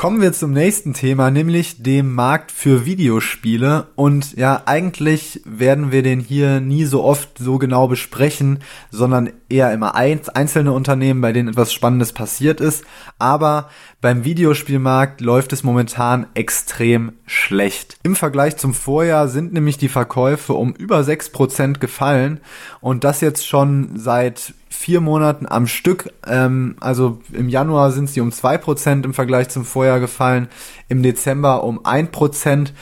Kommen 0.00 0.22
wir 0.22 0.32
zum 0.32 0.54
nächsten 0.54 0.94
Thema, 0.94 1.30
nämlich 1.30 1.82
dem 1.82 2.14
Markt 2.14 2.52
für 2.52 2.86
Videospiele. 2.86 3.88
Und 3.96 4.34
ja, 4.34 4.62
eigentlich 4.64 5.42
werden 5.44 5.92
wir 5.92 6.02
den 6.02 6.20
hier 6.20 6.60
nie 6.60 6.86
so 6.86 7.04
oft 7.04 7.36
so 7.36 7.58
genau 7.58 7.86
besprechen, 7.86 8.60
sondern 8.90 9.28
eher 9.50 9.70
immer 9.74 9.96
einzelne 9.96 10.72
Unternehmen, 10.72 11.20
bei 11.20 11.34
denen 11.34 11.50
etwas 11.50 11.74
Spannendes 11.74 12.14
passiert 12.14 12.62
ist. 12.62 12.82
Aber 13.18 13.68
beim 14.00 14.24
Videospielmarkt 14.24 15.20
läuft 15.20 15.52
es 15.52 15.64
momentan 15.64 16.28
extrem 16.32 17.12
schlecht. 17.26 17.98
Im 18.02 18.16
Vergleich 18.16 18.56
zum 18.56 18.72
Vorjahr 18.72 19.28
sind 19.28 19.52
nämlich 19.52 19.76
die 19.76 19.90
Verkäufe 19.90 20.54
um 20.54 20.72
über 20.72 21.00
6% 21.00 21.78
gefallen 21.78 22.40
und 22.80 23.04
das 23.04 23.20
jetzt 23.20 23.46
schon 23.46 23.90
seit 23.96 24.54
vier 24.70 25.00
Monaten 25.00 25.46
am 25.46 25.66
Stück. 25.66 26.12
Ähm, 26.26 26.76
also 26.80 27.20
im 27.32 27.48
Januar 27.48 27.90
sind 27.90 28.08
sie 28.08 28.20
um 28.20 28.32
zwei 28.32 28.56
Prozent 28.56 29.04
im 29.04 29.12
Vergleich 29.12 29.48
zum 29.50 29.64
Vorjahr 29.64 30.00
gefallen, 30.00 30.48
im 30.88 31.02
Dezember 31.02 31.64
um 31.64 31.84
ein 31.84 32.10
Prozent 32.10 32.72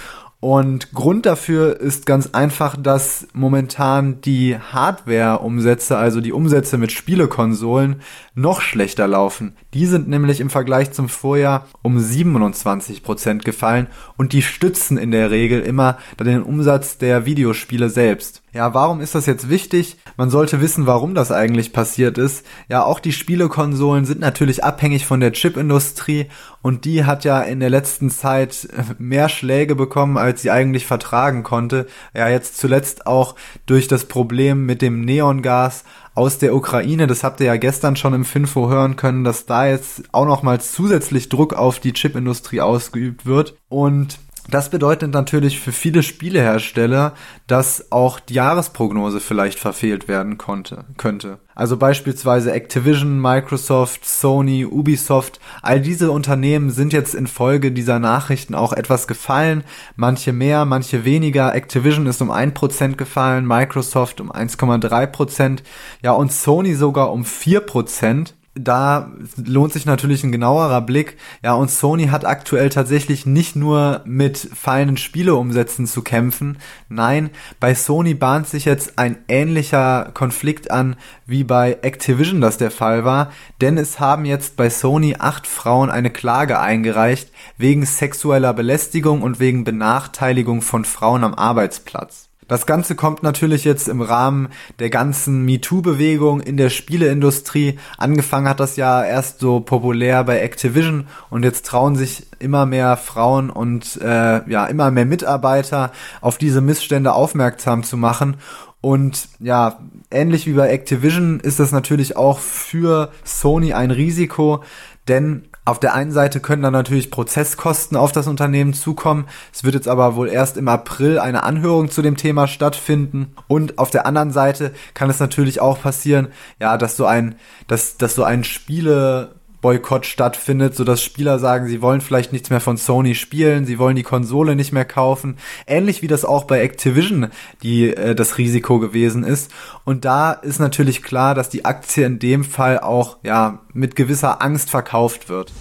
und 0.40 0.92
Grund 0.92 1.26
dafür 1.26 1.80
ist 1.80 2.07
ganz 2.07 2.30
einfach, 2.33 2.76
dass 2.76 3.26
momentan 3.33 4.21
die 4.21 4.57
Hardware-Umsätze, 4.57 5.97
also 5.97 6.21
die 6.21 6.33
Umsätze 6.33 6.78
mit 6.78 6.92
Spielekonsolen, 6.92 8.02
noch 8.37 8.61
schlechter 8.61 9.09
laufen. 9.09 9.57
Die 9.75 9.87
sind 9.87 10.09
nämlich 10.09 10.38
im 10.38 10.49
Vergleich 10.49 10.92
zum 10.92 11.09
Vorjahr 11.09 11.66
um 11.83 11.99
27 11.99 13.02
Prozent 13.02 13.45
gefallen 13.45 13.88
und 14.16 14.33
die 14.33 14.42
stützen 14.42 14.97
in 14.97 15.11
der 15.11 15.33
Regel 15.33 15.61
immer 15.61 15.99
den 16.21 16.45
Umsatz 16.45 16.99
der 16.99 17.26
Videospiele 17.26 17.90
selbst. 17.90 18.42
Ja, 18.52 18.73
warum 18.75 19.00
ist 19.00 19.14
das 19.14 19.26
jetzt 19.26 19.50
wichtig? 19.50 19.99
Man 20.16 20.30
sollte 20.30 20.61
wissen, 20.61 20.87
warum 20.87 21.14
das 21.14 21.30
eigentlich 21.30 21.73
passiert 21.73 22.16
ist. 22.16 22.47
Ja, 22.68 22.83
auch 22.83 22.99
die 22.99 23.12
Spielekonsolen 23.12 24.04
sind 24.04 24.21
natürlich 24.21 24.64
abhängig 24.64 25.04
von 25.04 25.21
der 25.21 25.33
Chipindustrie 25.33 26.26
und 26.62 26.85
die 26.85 27.04
hat 27.04 27.25
ja 27.25 27.40
in 27.40 27.61
der 27.61 27.71
letzten 27.71 28.11
Zeit 28.11 28.68
mehr 28.99 29.28
Schläge 29.28 29.75
bekommen, 29.75 30.16
als 30.28 30.42
sie 30.42 30.50
eigentlich 30.50 30.87
vertragen 30.87 31.42
konnte. 31.42 31.87
Ja, 32.14 32.28
jetzt 32.28 32.58
zuletzt 32.58 33.06
auch 33.06 33.35
durch 33.66 33.88
das 33.88 34.04
Problem 34.04 34.66
mit 34.66 34.82
dem 34.82 35.00
Neongas 35.00 35.85
aus 36.14 36.38
der 36.38 36.54
Ukraine. 36.54 37.06
Das 37.06 37.25
habt 37.25 37.40
ihr 37.40 37.47
ja 37.47 37.56
gestern 37.56 37.97
schon 37.97 38.14
im 38.14 38.25
Finfo 38.25 38.68
hören 38.68 38.97
können, 38.97 39.25
dass 39.25 39.47
da 39.47 39.66
jetzt 39.66 40.02
auch 40.12 40.26
nochmals 40.26 40.73
zusätzlich 40.73 41.28
Druck 41.28 41.54
auf 41.54 41.80
die 41.80 41.92
Chipindustrie 41.92 42.61
ausgeübt 42.61 43.25
wird. 43.25 43.54
Und 43.68 44.18
das 44.50 44.70
bedeutet 44.70 45.12
natürlich 45.12 45.61
für 45.61 45.73
viele 45.73 46.02
Spielehersteller, 46.02 47.14
dass 47.47 47.92
auch 47.92 48.18
die 48.18 48.35
Jahresprognose 48.35 49.20
vielleicht 49.20 49.58
verfehlt 49.58 50.08
werden 50.08 50.38
konnte, 50.38 50.85
könnte. 50.97 51.38
Also 51.59 51.77
beispielsweise 51.77 52.53
Activision, 52.53 53.21
Microsoft, 53.21 54.05
Sony, 54.05 54.65
Ubisoft, 54.65 55.41
all 55.61 55.81
diese 55.81 56.12
Unternehmen 56.12 56.71
sind 56.71 56.93
jetzt 56.93 57.17
infolge 57.17 57.73
dieser 57.73 57.99
Nachrichten 57.99 58.55
auch 58.55 58.73
etwas 58.73 59.09
gefallen. 59.09 59.65
Manche 59.97 60.33
mehr, 60.33 60.65
manche 60.67 61.05
weniger. 61.05 61.57
Activision 61.57 62.07
ist 62.07 62.23
um 62.23 62.31
1% 62.31 62.95
gefallen, 62.95 63.45
Microsoft 63.45 64.21
um 64.21 64.31
1,3%, 64.31 65.59
ja 66.00 66.12
und 66.12 66.33
Sony 66.33 66.75
sogar 66.75 67.11
um 67.11 67.25
4% 67.25 68.35
da 68.59 69.11
lohnt 69.37 69.73
sich 69.73 69.87
natürlich 69.87 70.25
ein 70.25 70.33
genauerer 70.33 70.81
Blick. 70.81 71.17
Ja, 71.43 71.55
und 71.55 71.71
Sony 71.71 72.09
hat 72.09 72.25
aktuell 72.25 72.69
tatsächlich 72.69 73.27
nicht 73.27 73.57
nur 73.57 74.03
mit 74.05 74.38
fallenden 74.38 74.97
Spieleumsätzen 74.97 75.87
zu 75.87 76.03
kämpfen. 76.03 76.59
Nein, 76.88 77.31
bei 77.61 77.75
Sony 77.75 78.15
bahnt 78.15 78.49
sich 78.49 78.65
jetzt 78.65 78.99
ein 78.99 79.19
ähnlicher 79.29 80.11
Konflikt 80.15 80.71
an, 80.71 80.97
wie 81.27 81.45
bei 81.45 81.79
Activision 81.83 82.41
das 82.41 82.59
der 82.59 82.71
Fall 82.71 83.05
war. 83.05 83.33
Denn 83.61 83.79
es 83.79 84.00
haben 84.00 84.25
jetzt 84.25 84.57
bei 84.57 84.71
Sony 84.71 85.17
acht 85.19 85.47
Frauen 85.47 85.91
eine 85.91 86.11
Klage 86.11 86.59
eingereicht 86.59 87.31
wegen 87.57 87.85
sexueller 87.85 88.53
Belästigung 88.53 89.23
und 89.23 89.41
wegen 89.41 89.65
Benachteiligung 89.65 90.62
von 90.62 90.85
Frauen 90.85 91.25
am 91.25 91.35
Arbeitsplatz. 91.35 92.27
Das 92.49 92.64
Ganze 92.64 92.95
kommt 92.95 93.23
natürlich 93.23 93.64
jetzt 93.64 93.88
im 93.88 94.00
Rahmen 94.00 94.49
der 94.78 94.88
ganzen 94.88 95.45
MeToo-Bewegung 95.45 96.40
in 96.40 96.57
der 96.57 96.71
Spieleindustrie. 96.71 97.78
Angefangen 97.99 98.49
hat 98.49 98.59
das 98.59 98.76
ja 98.76 99.05
erst 99.05 99.40
so 99.40 99.61
populär 99.61 100.25
bei 100.25 100.40
Activision 100.40 101.07
und 101.28 101.45
jetzt 101.45 101.67
trauen 101.67 101.95
sich 101.95 102.26
immer 102.38 102.64
mehr 102.64 102.97
Frauen 102.97 103.50
und 103.50 104.00
äh, 104.00 104.50
ja 104.50 104.64
immer 104.67 104.90
mehr 104.90 105.05
Mitarbeiter 105.05 105.93
auf 106.23 106.38
diese 106.38 106.62
Missstände 106.62 107.12
aufmerksam 107.12 107.83
zu 107.85 107.99
machen. 107.99 108.38
Und 108.81 109.28
ja, 109.40 109.81
ähnlich 110.11 110.47
wie 110.47 110.52
bei 110.52 110.71
Activision 110.71 111.40
ist 111.40 111.61
das 111.61 111.73
natürlich 111.73 112.17
auch 112.17 112.38
für 112.38 113.11
Sony 113.25 113.75
ein 113.75 113.90
Risiko, 113.90 114.62
denn 115.09 115.49
auf 115.65 115.79
der 115.79 115.95
einen 115.95 116.12
Seite 116.12 116.41
können 116.41 116.62
dann 116.62 116.73
natürlich 116.73 117.11
Prozesskosten 117.11 117.97
auf 117.97 118.12
das 118.12 118.27
Unternehmen 118.27 118.73
zukommen. 118.73 119.27
Es 119.53 119.65
wird 119.65 119.75
jetzt 119.75 119.88
aber 119.88 120.17
wohl 120.17 120.29
erst 120.29 120.57
im 120.57 120.69
April 120.69 121.19
eine 121.19 121.43
Anhörung 121.43 121.91
zu 121.91 122.00
dem 122.00 122.17
Thema 122.17 122.47
stattfinden. 122.47 123.35
Und 123.49 123.79
auf 123.79 123.91
der 123.91 124.07
anderen 124.07 124.31
Seite 124.31 124.73
kann 124.95 125.11
es 125.11 125.21
natürlich 125.21 125.61
auch 125.61 125.81
passieren, 125.81 126.29
ja, 126.59 126.79
dass 126.79 126.97
so 126.97 127.05
ein, 127.05 127.35
dass, 127.67 127.99
dass 127.99 128.15
so 128.15 128.25
ein 128.25 128.45
Spiele, 128.45 129.35
Boykott 129.61 130.07
stattfindet, 130.07 130.75
so 130.75 130.85
dass 130.85 131.03
Spieler 131.03 131.38
sagen, 131.38 131.67
sie 131.67 131.83
wollen 131.83 132.00
vielleicht 132.00 132.33
nichts 132.33 132.50
mehr 132.50 132.61
von 132.61 132.77
Sony 132.77 133.15
spielen, 133.15 133.67
sie 133.67 133.79
wollen 133.79 133.97
die 133.97 134.03
Konsole 134.03 134.55
nicht 134.55 134.73
mehr 134.73 134.85
kaufen. 134.85 135.37
Ähnlich 135.67 136.03
wie 136.03 136.07
das 136.07 136.25
auch 136.25 136.45
bei 136.45 136.61
Activision 136.61 137.29
die 137.62 137.91
äh, 137.95 138.15
das 138.15 138.38
Risiko 138.38 138.79
gewesen 138.79 139.25
ist. 139.25 139.50
Und 139.85 140.05
da 140.05 140.33
ist 140.33 140.61
natürlich 140.61 141.03
klar, 141.03 141.35
dass 141.35 141.49
die 141.49 141.65
Aktie 141.65 142.07
in 142.07 142.19
dem 142.19 142.45
Fall 142.45 142.79
auch 142.79 143.19
ja 143.23 143.61
mit 143.73 143.97
gewisser 143.97 144.43
Angst 144.43 144.71
verkauft 144.71 145.29
wird. 145.29 145.53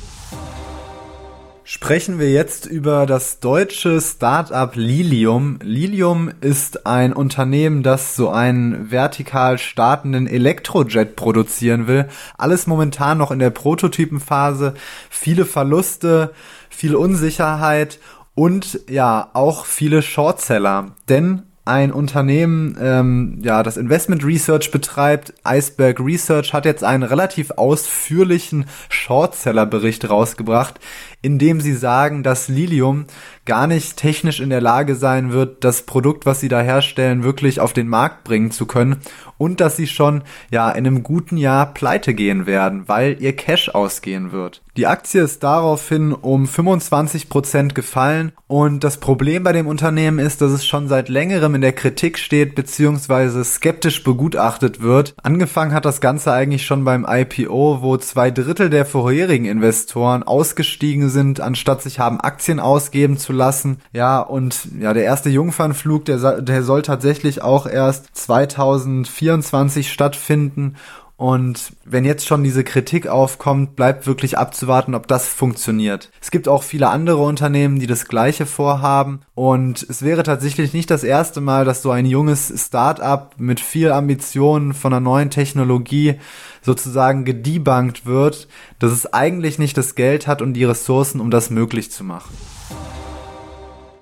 Sprechen 1.69 2.17
wir 2.17 2.31
jetzt 2.31 2.65
über 2.65 3.05
das 3.05 3.41
deutsche 3.41 3.99
Startup 3.99 4.73
Lilium. 4.73 5.59
Lilium 5.61 6.31
ist 6.39 6.87
ein 6.87 7.11
Unternehmen, 7.11 7.83
das 7.83 8.15
so 8.15 8.29
einen 8.29 8.89
vertikal 8.89 9.57
startenden 9.57 10.27
Elektrojet 10.27 11.17
produzieren 11.17 11.85
will. 11.87 12.07
Alles 12.37 12.67
momentan 12.67 13.17
noch 13.17 13.31
in 13.31 13.39
der 13.39 13.49
Prototypenphase. 13.49 14.75
Viele 15.09 15.45
Verluste, 15.45 16.31
viel 16.69 16.95
Unsicherheit 16.95 17.99
und 18.33 18.79
ja, 18.89 19.29
auch 19.33 19.65
viele 19.65 20.01
Shortseller. 20.01 20.91
Denn 21.09 21.46
ein 21.67 21.91
Unternehmen, 21.91 22.77
ähm, 22.81 23.39
ja, 23.43 23.61
das 23.61 23.77
Investment 23.77 24.25
Research 24.25 24.71
betreibt, 24.71 25.33
Iceberg 25.45 25.99
Research, 25.99 26.53
hat 26.53 26.65
jetzt 26.65 26.83
einen 26.83 27.03
relativ 27.03 27.51
ausführlichen 27.51 28.65
Shortseller-Bericht 28.89 30.09
rausgebracht, 30.09 30.79
in 31.21 31.37
dem 31.39 31.61
sie 31.61 31.73
sagen, 31.73 32.23
dass 32.23 32.47
Lilium 32.47 33.05
gar 33.45 33.67
nicht 33.67 33.97
technisch 33.97 34.39
in 34.39 34.49
der 34.49 34.61
Lage 34.61 34.95
sein 34.95 35.31
wird, 35.31 35.63
das 35.63 35.83
Produkt, 35.83 36.25
was 36.25 36.39
sie 36.39 36.49
da 36.49 36.61
herstellen, 36.61 37.23
wirklich 37.23 37.59
auf 37.59 37.73
den 37.73 37.87
Markt 37.87 38.23
bringen 38.23 38.51
zu 38.51 38.65
können 38.65 38.97
und 39.37 39.59
dass 39.61 39.77
sie 39.77 39.87
schon 39.87 40.23
ja 40.51 40.69
in 40.69 40.85
einem 40.85 41.03
guten 41.03 41.37
Jahr 41.37 41.73
pleite 41.73 42.13
gehen 42.13 42.45
werden, 42.45 42.87
weil 42.87 43.17
ihr 43.19 43.35
Cash 43.35 43.69
ausgehen 43.69 44.31
wird. 44.31 44.61
Die 44.75 44.85
Aktie 44.85 45.23
ist 45.23 45.43
daraufhin 45.43 46.13
um 46.13 46.47
25 46.47 47.29
Prozent 47.29 47.73
gefallen 47.73 48.31
und 48.45 48.83
das 48.83 48.97
Problem 48.97 49.43
bei 49.43 49.53
dem 49.53 49.65
Unternehmen 49.65 50.19
ist, 50.19 50.41
dass 50.41 50.51
es 50.51 50.65
schon 50.65 50.87
seit 50.87 51.09
längerem 51.09 51.55
in 51.57 51.61
der 51.61 51.73
Kritik 51.73 52.19
steht 52.19 52.53
bzw. 52.53 53.43
skeptisch 53.43 54.03
begutachtet 54.03 54.79
wird. 54.79 55.15
Angefangen 55.23 55.73
hat 55.73 55.85
das 55.85 56.01
Ganze 56.01 56.31
eigentlich 56.31 56.67
schon 56.67 56.85
beim 56.85 57.03
IPO, 57.09 57.81
wo 57.81 57.97
zwei 57.97 58.29
Drittel 58.29 58.69
der 58.69 58.85
vorherigen 58.85 59.45
Investoren 59.45 60.21
ausgestiegen 60.21 61.09
sind, 61.09 61.41
anstatt 61.41 61.81
sich 61.81 61.97
haben 61.97 62.21
Aktien 62.21 62.59
ausgeben 62.59 63.17
zu 63.17 63.33
lassen. 63.33 63.79
Ja, 63.91 64.19
und 64.19 64.67
ja, 64.79 64.93
der 64.93 65.03
erste 65.03 65.31
Jungfernflug, 65.31 66.05
der, 66.05 66.41
der 66.41 66.61
soll 66.61 66.83
tatsächlich 66.83 67.41
auch 67.41 67.65
erst 67.65 68.15
2024 68.15 69.91
stattfinden 69.91 70.75
und 71.17 71.73
wenn 71.83 72.05
jetzt 72.05 72.27
schon 72.27 72.43
diese 72.43 72.63
Kritik 72.63 73.07
aufkommt, 73.07 73.75
bleibt 73.75 74.05
wirklich 74.05 74.37
abzuwarten, 74.37 74.93
ob 74.93 75.07
das 75.07 75.27
funktioniert. 75.27 76.11
Es 76.21 76.29
gibt 76.29 76.47
auch 76.47 76.61
viele 76.61 76.89
andere 76.89 77.23
Unternehmen, 77.23 77.79
die 77.79 77.87
das 77.87 78.07
gleiche 78.07 78.45
vorhaben. 78.45 79.21
Und 79.33 79.83
es 79.89 80.03
wäre 80.03 80.21
tatsächlich 80.21 80.73
nicht 80.73 80.91
das 80.91 81.03
erste 81.03 81.41
Mal, 81.41 81.65
dass 81.65 81.81
so 81.81 81.89
ein 81.89 82.05
junges 82.05 82.53
Start-up 82.55 83.33
mit 83.39 83.59
viel 83.59 83.91
Ambitionen 83.91 84.75
von 84.75 84.93
einer 84.93 84.99
neuen 84.99 85.31
Technologie 85.31 86.19
sozusagen 86.61 87.25
gedebunked 87.25 88.05
wird, 88.05 88.47
dass 88.77 88.91
es 88.91 89.11
eigentlich 89.11 89.57
nicht 89.57 89.75
das 89.75 89.95
Geld 89.95 90.27
hat 90.27 90.43
und 90.43 90.53
die 90.53 90.65
Ressourcen, 90.65 91.19
um 91.19 91.31
das 91.31 91.49
möglich 91.49 91.89
zu 91.89 92.03
machen. 92.03 92.31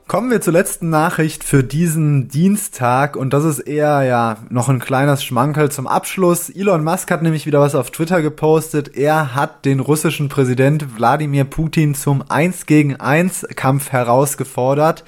Kommen 0.08 0.30
wir 0.30 0.40
zur 0.40 0.54
letzten 0.54 0.92
Nachricht 0.92 1.44
für 1.44 1.64
diesen 1.64 2.28
Dienstag 2.28 3.16
und 3.16 3.34
das 3.34 3.44
ist 3.44 3.58
eher 3.58 4.04
ja 4.04 4.38
noch 4.52 4.70
ein 4.70 4.78
kleines 4.78 5.24
Schmankerl 5.24 5.72
zum 5.72 5.88
Abschluss. 5.88 6.52
Elon 6.52 6.84
Musk 6.84 7.10
hat 7.10 7.24
nämlich 7.24 7.48
wieder 7.48 7.60
was 7.60 7.74
auf 7.74 7.90
Twitter 7.90 8.22
gepostet. 8.22 8.96
Er 8.96 9.34
hat 9.34 9.66
den 9.66 9.80
russischen 9.80 10.30
Präsident 10.30 10.96
Wladimir 10.96 11.44
Putin 11.46 11.96
zum 11.96 12.24
1 12.30 12.68
gegen 12.68 12.98
1 12.98 13.48
Kampf 13.56 13.92
herausgefordert. 13.92 15.04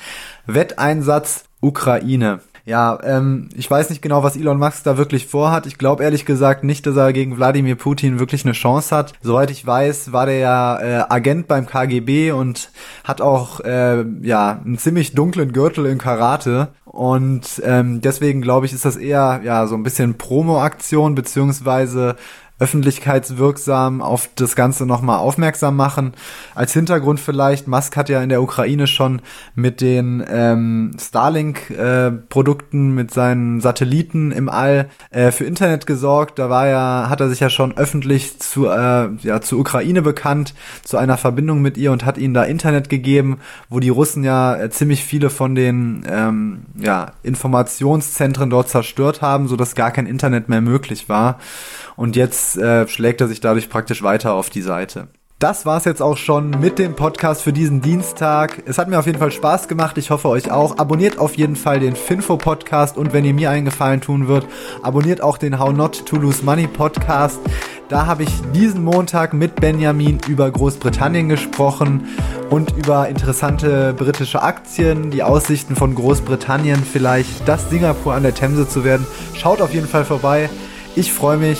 Wetteinsatz 0.48 1.44
Ukraine. 1.62 2.40
Ja, 2.68 3.00
ähm, 3.02 3.48
ich 3.56 3.72
weiß 3.72 3.90
nicht 3.90 4.02
genau, 4.02 4.24
was 4.24 4.36
Elon 4.36 4.60
Musk 4.60 4.84
da 4.84 4.98
wirklich 4.98 5.26
vorhat. 5.26 5.66
Ich 5.66 5.78
glaube 5.78 6.04
ehrlich 6.04 6.26
gesagt 6.26 6.66
nicht, 6.66 6.86
dass 6.86 6.98
er 6.98 7.14
gegen 7.14 7.38
Wladimir 7.38 7.76
Putin 7.76 8.20
wirklich 8.20 8.44
eine 8.44 8.52
Chance 8.52 8.94
hat. 8.94 9.14
Soweit 9.22 9.52
ich 9.52 9.66
weiß, 9.66 10.12
war 10.12 10.26
der 10.26 10.38
ja 10.40 10.80
äh, 10.82 11.06
Agent 11.08 11.48
beim 11.48 11.66
KGB 11.66 12.34
und 12.34 12.70
hat 13.06 13.22
auch 13.22 13.62
äh, 13.62 14.04
ja 14.22 14.60
einen 14.66 14.78
ziemlich 14.78 15.14
dunklen 15.14 15.54
Gürtel 15.54 15.86
in 15.86 15.98
Karate. 15.98 16.68
Und 16.84 17.62
ähm, 17.64 18.02
deswegen 18.02 18.42
glaube 18.42 18.66
ich, 18.66 18.74
ist 18.74 18.84
das 18.84 18.98
eher 18.98 19.40
ja 19.46 19.66
so 19.66 19.76
ein 19.76 19.84
bisschen 19.84 20.18
Promo-Aktion 20.18 21.16
beziehungsweise 21.16 22.18
öffentlichkeitswirksam 22.60 24.02
auf 24.02 24.30
das 24.36 24.56
Ganze 24.56 24.86
nochmal 24.86 25.20
aufmerksam 25.20 25.76
machen. 25.76 26.14
Als 26.56 26.74
Hintergrund 26.74 27.20
vielleicht, 27.20 27.68
Musk 27.68 27.96
hat 27.96 28.10
ja 28.10 28.22
in 28.22 28.30
der 28.30 28.42
Ukraine 28.42 28.88
schon 28.88 29.22
mit 29.54 29.82
den 29.82 30.24
ähm, 30.28 30.96
Starlink-Produkten, 31.00 32.92
äh, 32.92 32.94
mit 32.94 33.14
seinen 33.14 33.62
Satelliten 33.62 34.32
im 34.32 34.50
All 34.50 34.90
äh, 35.12 35.32
für 35.32 35.46
Internet 35.46 35.86
gesorgt. 35.86 36.40
Da 36.40 36.50
war 36.50 36.68
ja, 36.68 37.08
hat 37.10 37.22
er 37.22 37.30
sich 37.30 37.40
ja 37.40 37.50
schon 37.50 37.78
öffentlich 37.78 38.40
zu, 38.40 38.68
äh, 38.68 39.10
ja, 39.22 39.42
zu 39.42 39.60
Ukraine 39.60 40.02
bekannt, 40.02 40.56
zu 40.84 40.98
einer 40.98 41.18
Verbindung 41.18 41.62
mit 41.62 41.78
ihr 41.78 41.92
und 41.92 42.06
hat 42.06 42.18
ihnen 42.18 42.34
da 42.34 42.44
Internet 42.44 42.90
gegeben, 42.90 43.40
wo 43.70 43.80
die 43.80 43.90
Russen 43.90 44.24
ja 44.24 44.56
äh, 44.56 44.70
ziemlich 44.72 45.04
viele 45.04 45.30
von 45.30 45.54
den 45.54 46.04
ähm, 46.10 46.66
ja, 46.76 47.12
Informationszentren 47.22 48.50
dort 48.50 48.70
zerstört 48.70 49.22
haben, 49.22 49.48
so 49.48 49.56
dass 49.56 49.76
gar 49.76 49.92
kein 49.92 50.08
Internet 50.08 50.50
mehr 50.50 50.62
möglich 50.62 51.08
war 51.08 51.38
und 51.98 52.16
jetzt 52.16 52.47
äh, 52.56 52.88
schlägt 52.88 53.22
er 53.22 53.28
sich 53.28 53.42
dadurch 53.42 53.70
praktisch 53.70 54.04
weiter 54.04 54.34
auf 54.34 54.50
die 54.50 54.62
Seite. 54.62 55.10
Das 55.40 55.68
war's 55.68 55.86
jetzt 55.86 56.02
auch 56.02 56.18
schon 56.18 56.50
mit 56.50 56.80
dem 56.80 56.96
Podcast 56.96 57.44
für 57.44 57.54
diesen 57.54 57.80
Dienstag. 57.80 58.64
Es 58.66 58.80
hat 58.80 58.90
mir 58.90 58.98
auf 58.98 59.06
jeden 59.06 59.20
Fall 59.20 59.32
Spaß 59.32 59.68
gemacht. 59.68 60.00
Ich 60.00 60.10
hoffe 60.10 60.30
euch 60.30 60.50
auch. 60.50 60.80
Abonniert 60.80 61.20
auf 61.20 61.38
jeden 61.38 61.56
Fall 61.56 61.80
den 61.80 61.96
Finfo 61.96 62.38
Podcast 62.38 62.98
und 62.98 63.14
wenn 63.14 63.24
ihr 63.24 63.36
mir 63.36 63.52
einen 63.52 63.66
Gefallen 63.66 64.02
tun 64.02 64.28
würdet, 64.28 64.50
abonniert 64.82 65.22
auch 65.22 65.38
den 65.38 65.60
How 65.60 65.72
Not 65.72 66.08
to 66.08 66.16
Lose 66.16 66.44
Money 66.44 66.66
Podcast. 66.66 67.40
Da 67.88 68.08
habe 68.08 68.24
ich 68.24 68.32
diesen 68.56 68.84
Montag 68.84 69.36
mit 69.36 69.54
Benjamin 69.58 70.18
über 70.28 70.50
Großbritannien 70.50 71.30
gesprochen 71.30 72.08
und 72.50 72.76
über 72.76 73.08
interessante 73.08 73.94
britische 73.94 74.42
Aktien, 74.42 75.12
die 75.12 75.22
Aussichten 75.22 75.76
von 75.76 75.94
Großbritannien 75.94 76.84
vielleicht 76.84 77.48
das 77.48 77.70
Singapur 77.70 78.16
an 78.16 78.24
der 78.24 78.34
Themse 78.34 78.68
zu 78.68 78.84
werden. 78.84 79.06
Schaut 79.36 79.62
auf 79.62 79.72
jeden 79.72 79.88
Fall 79.88 80.04
vorbei. 80.04 80.50
Ich 80.96 81.14
freue 81.14 81.38
mich. 81.38 81.60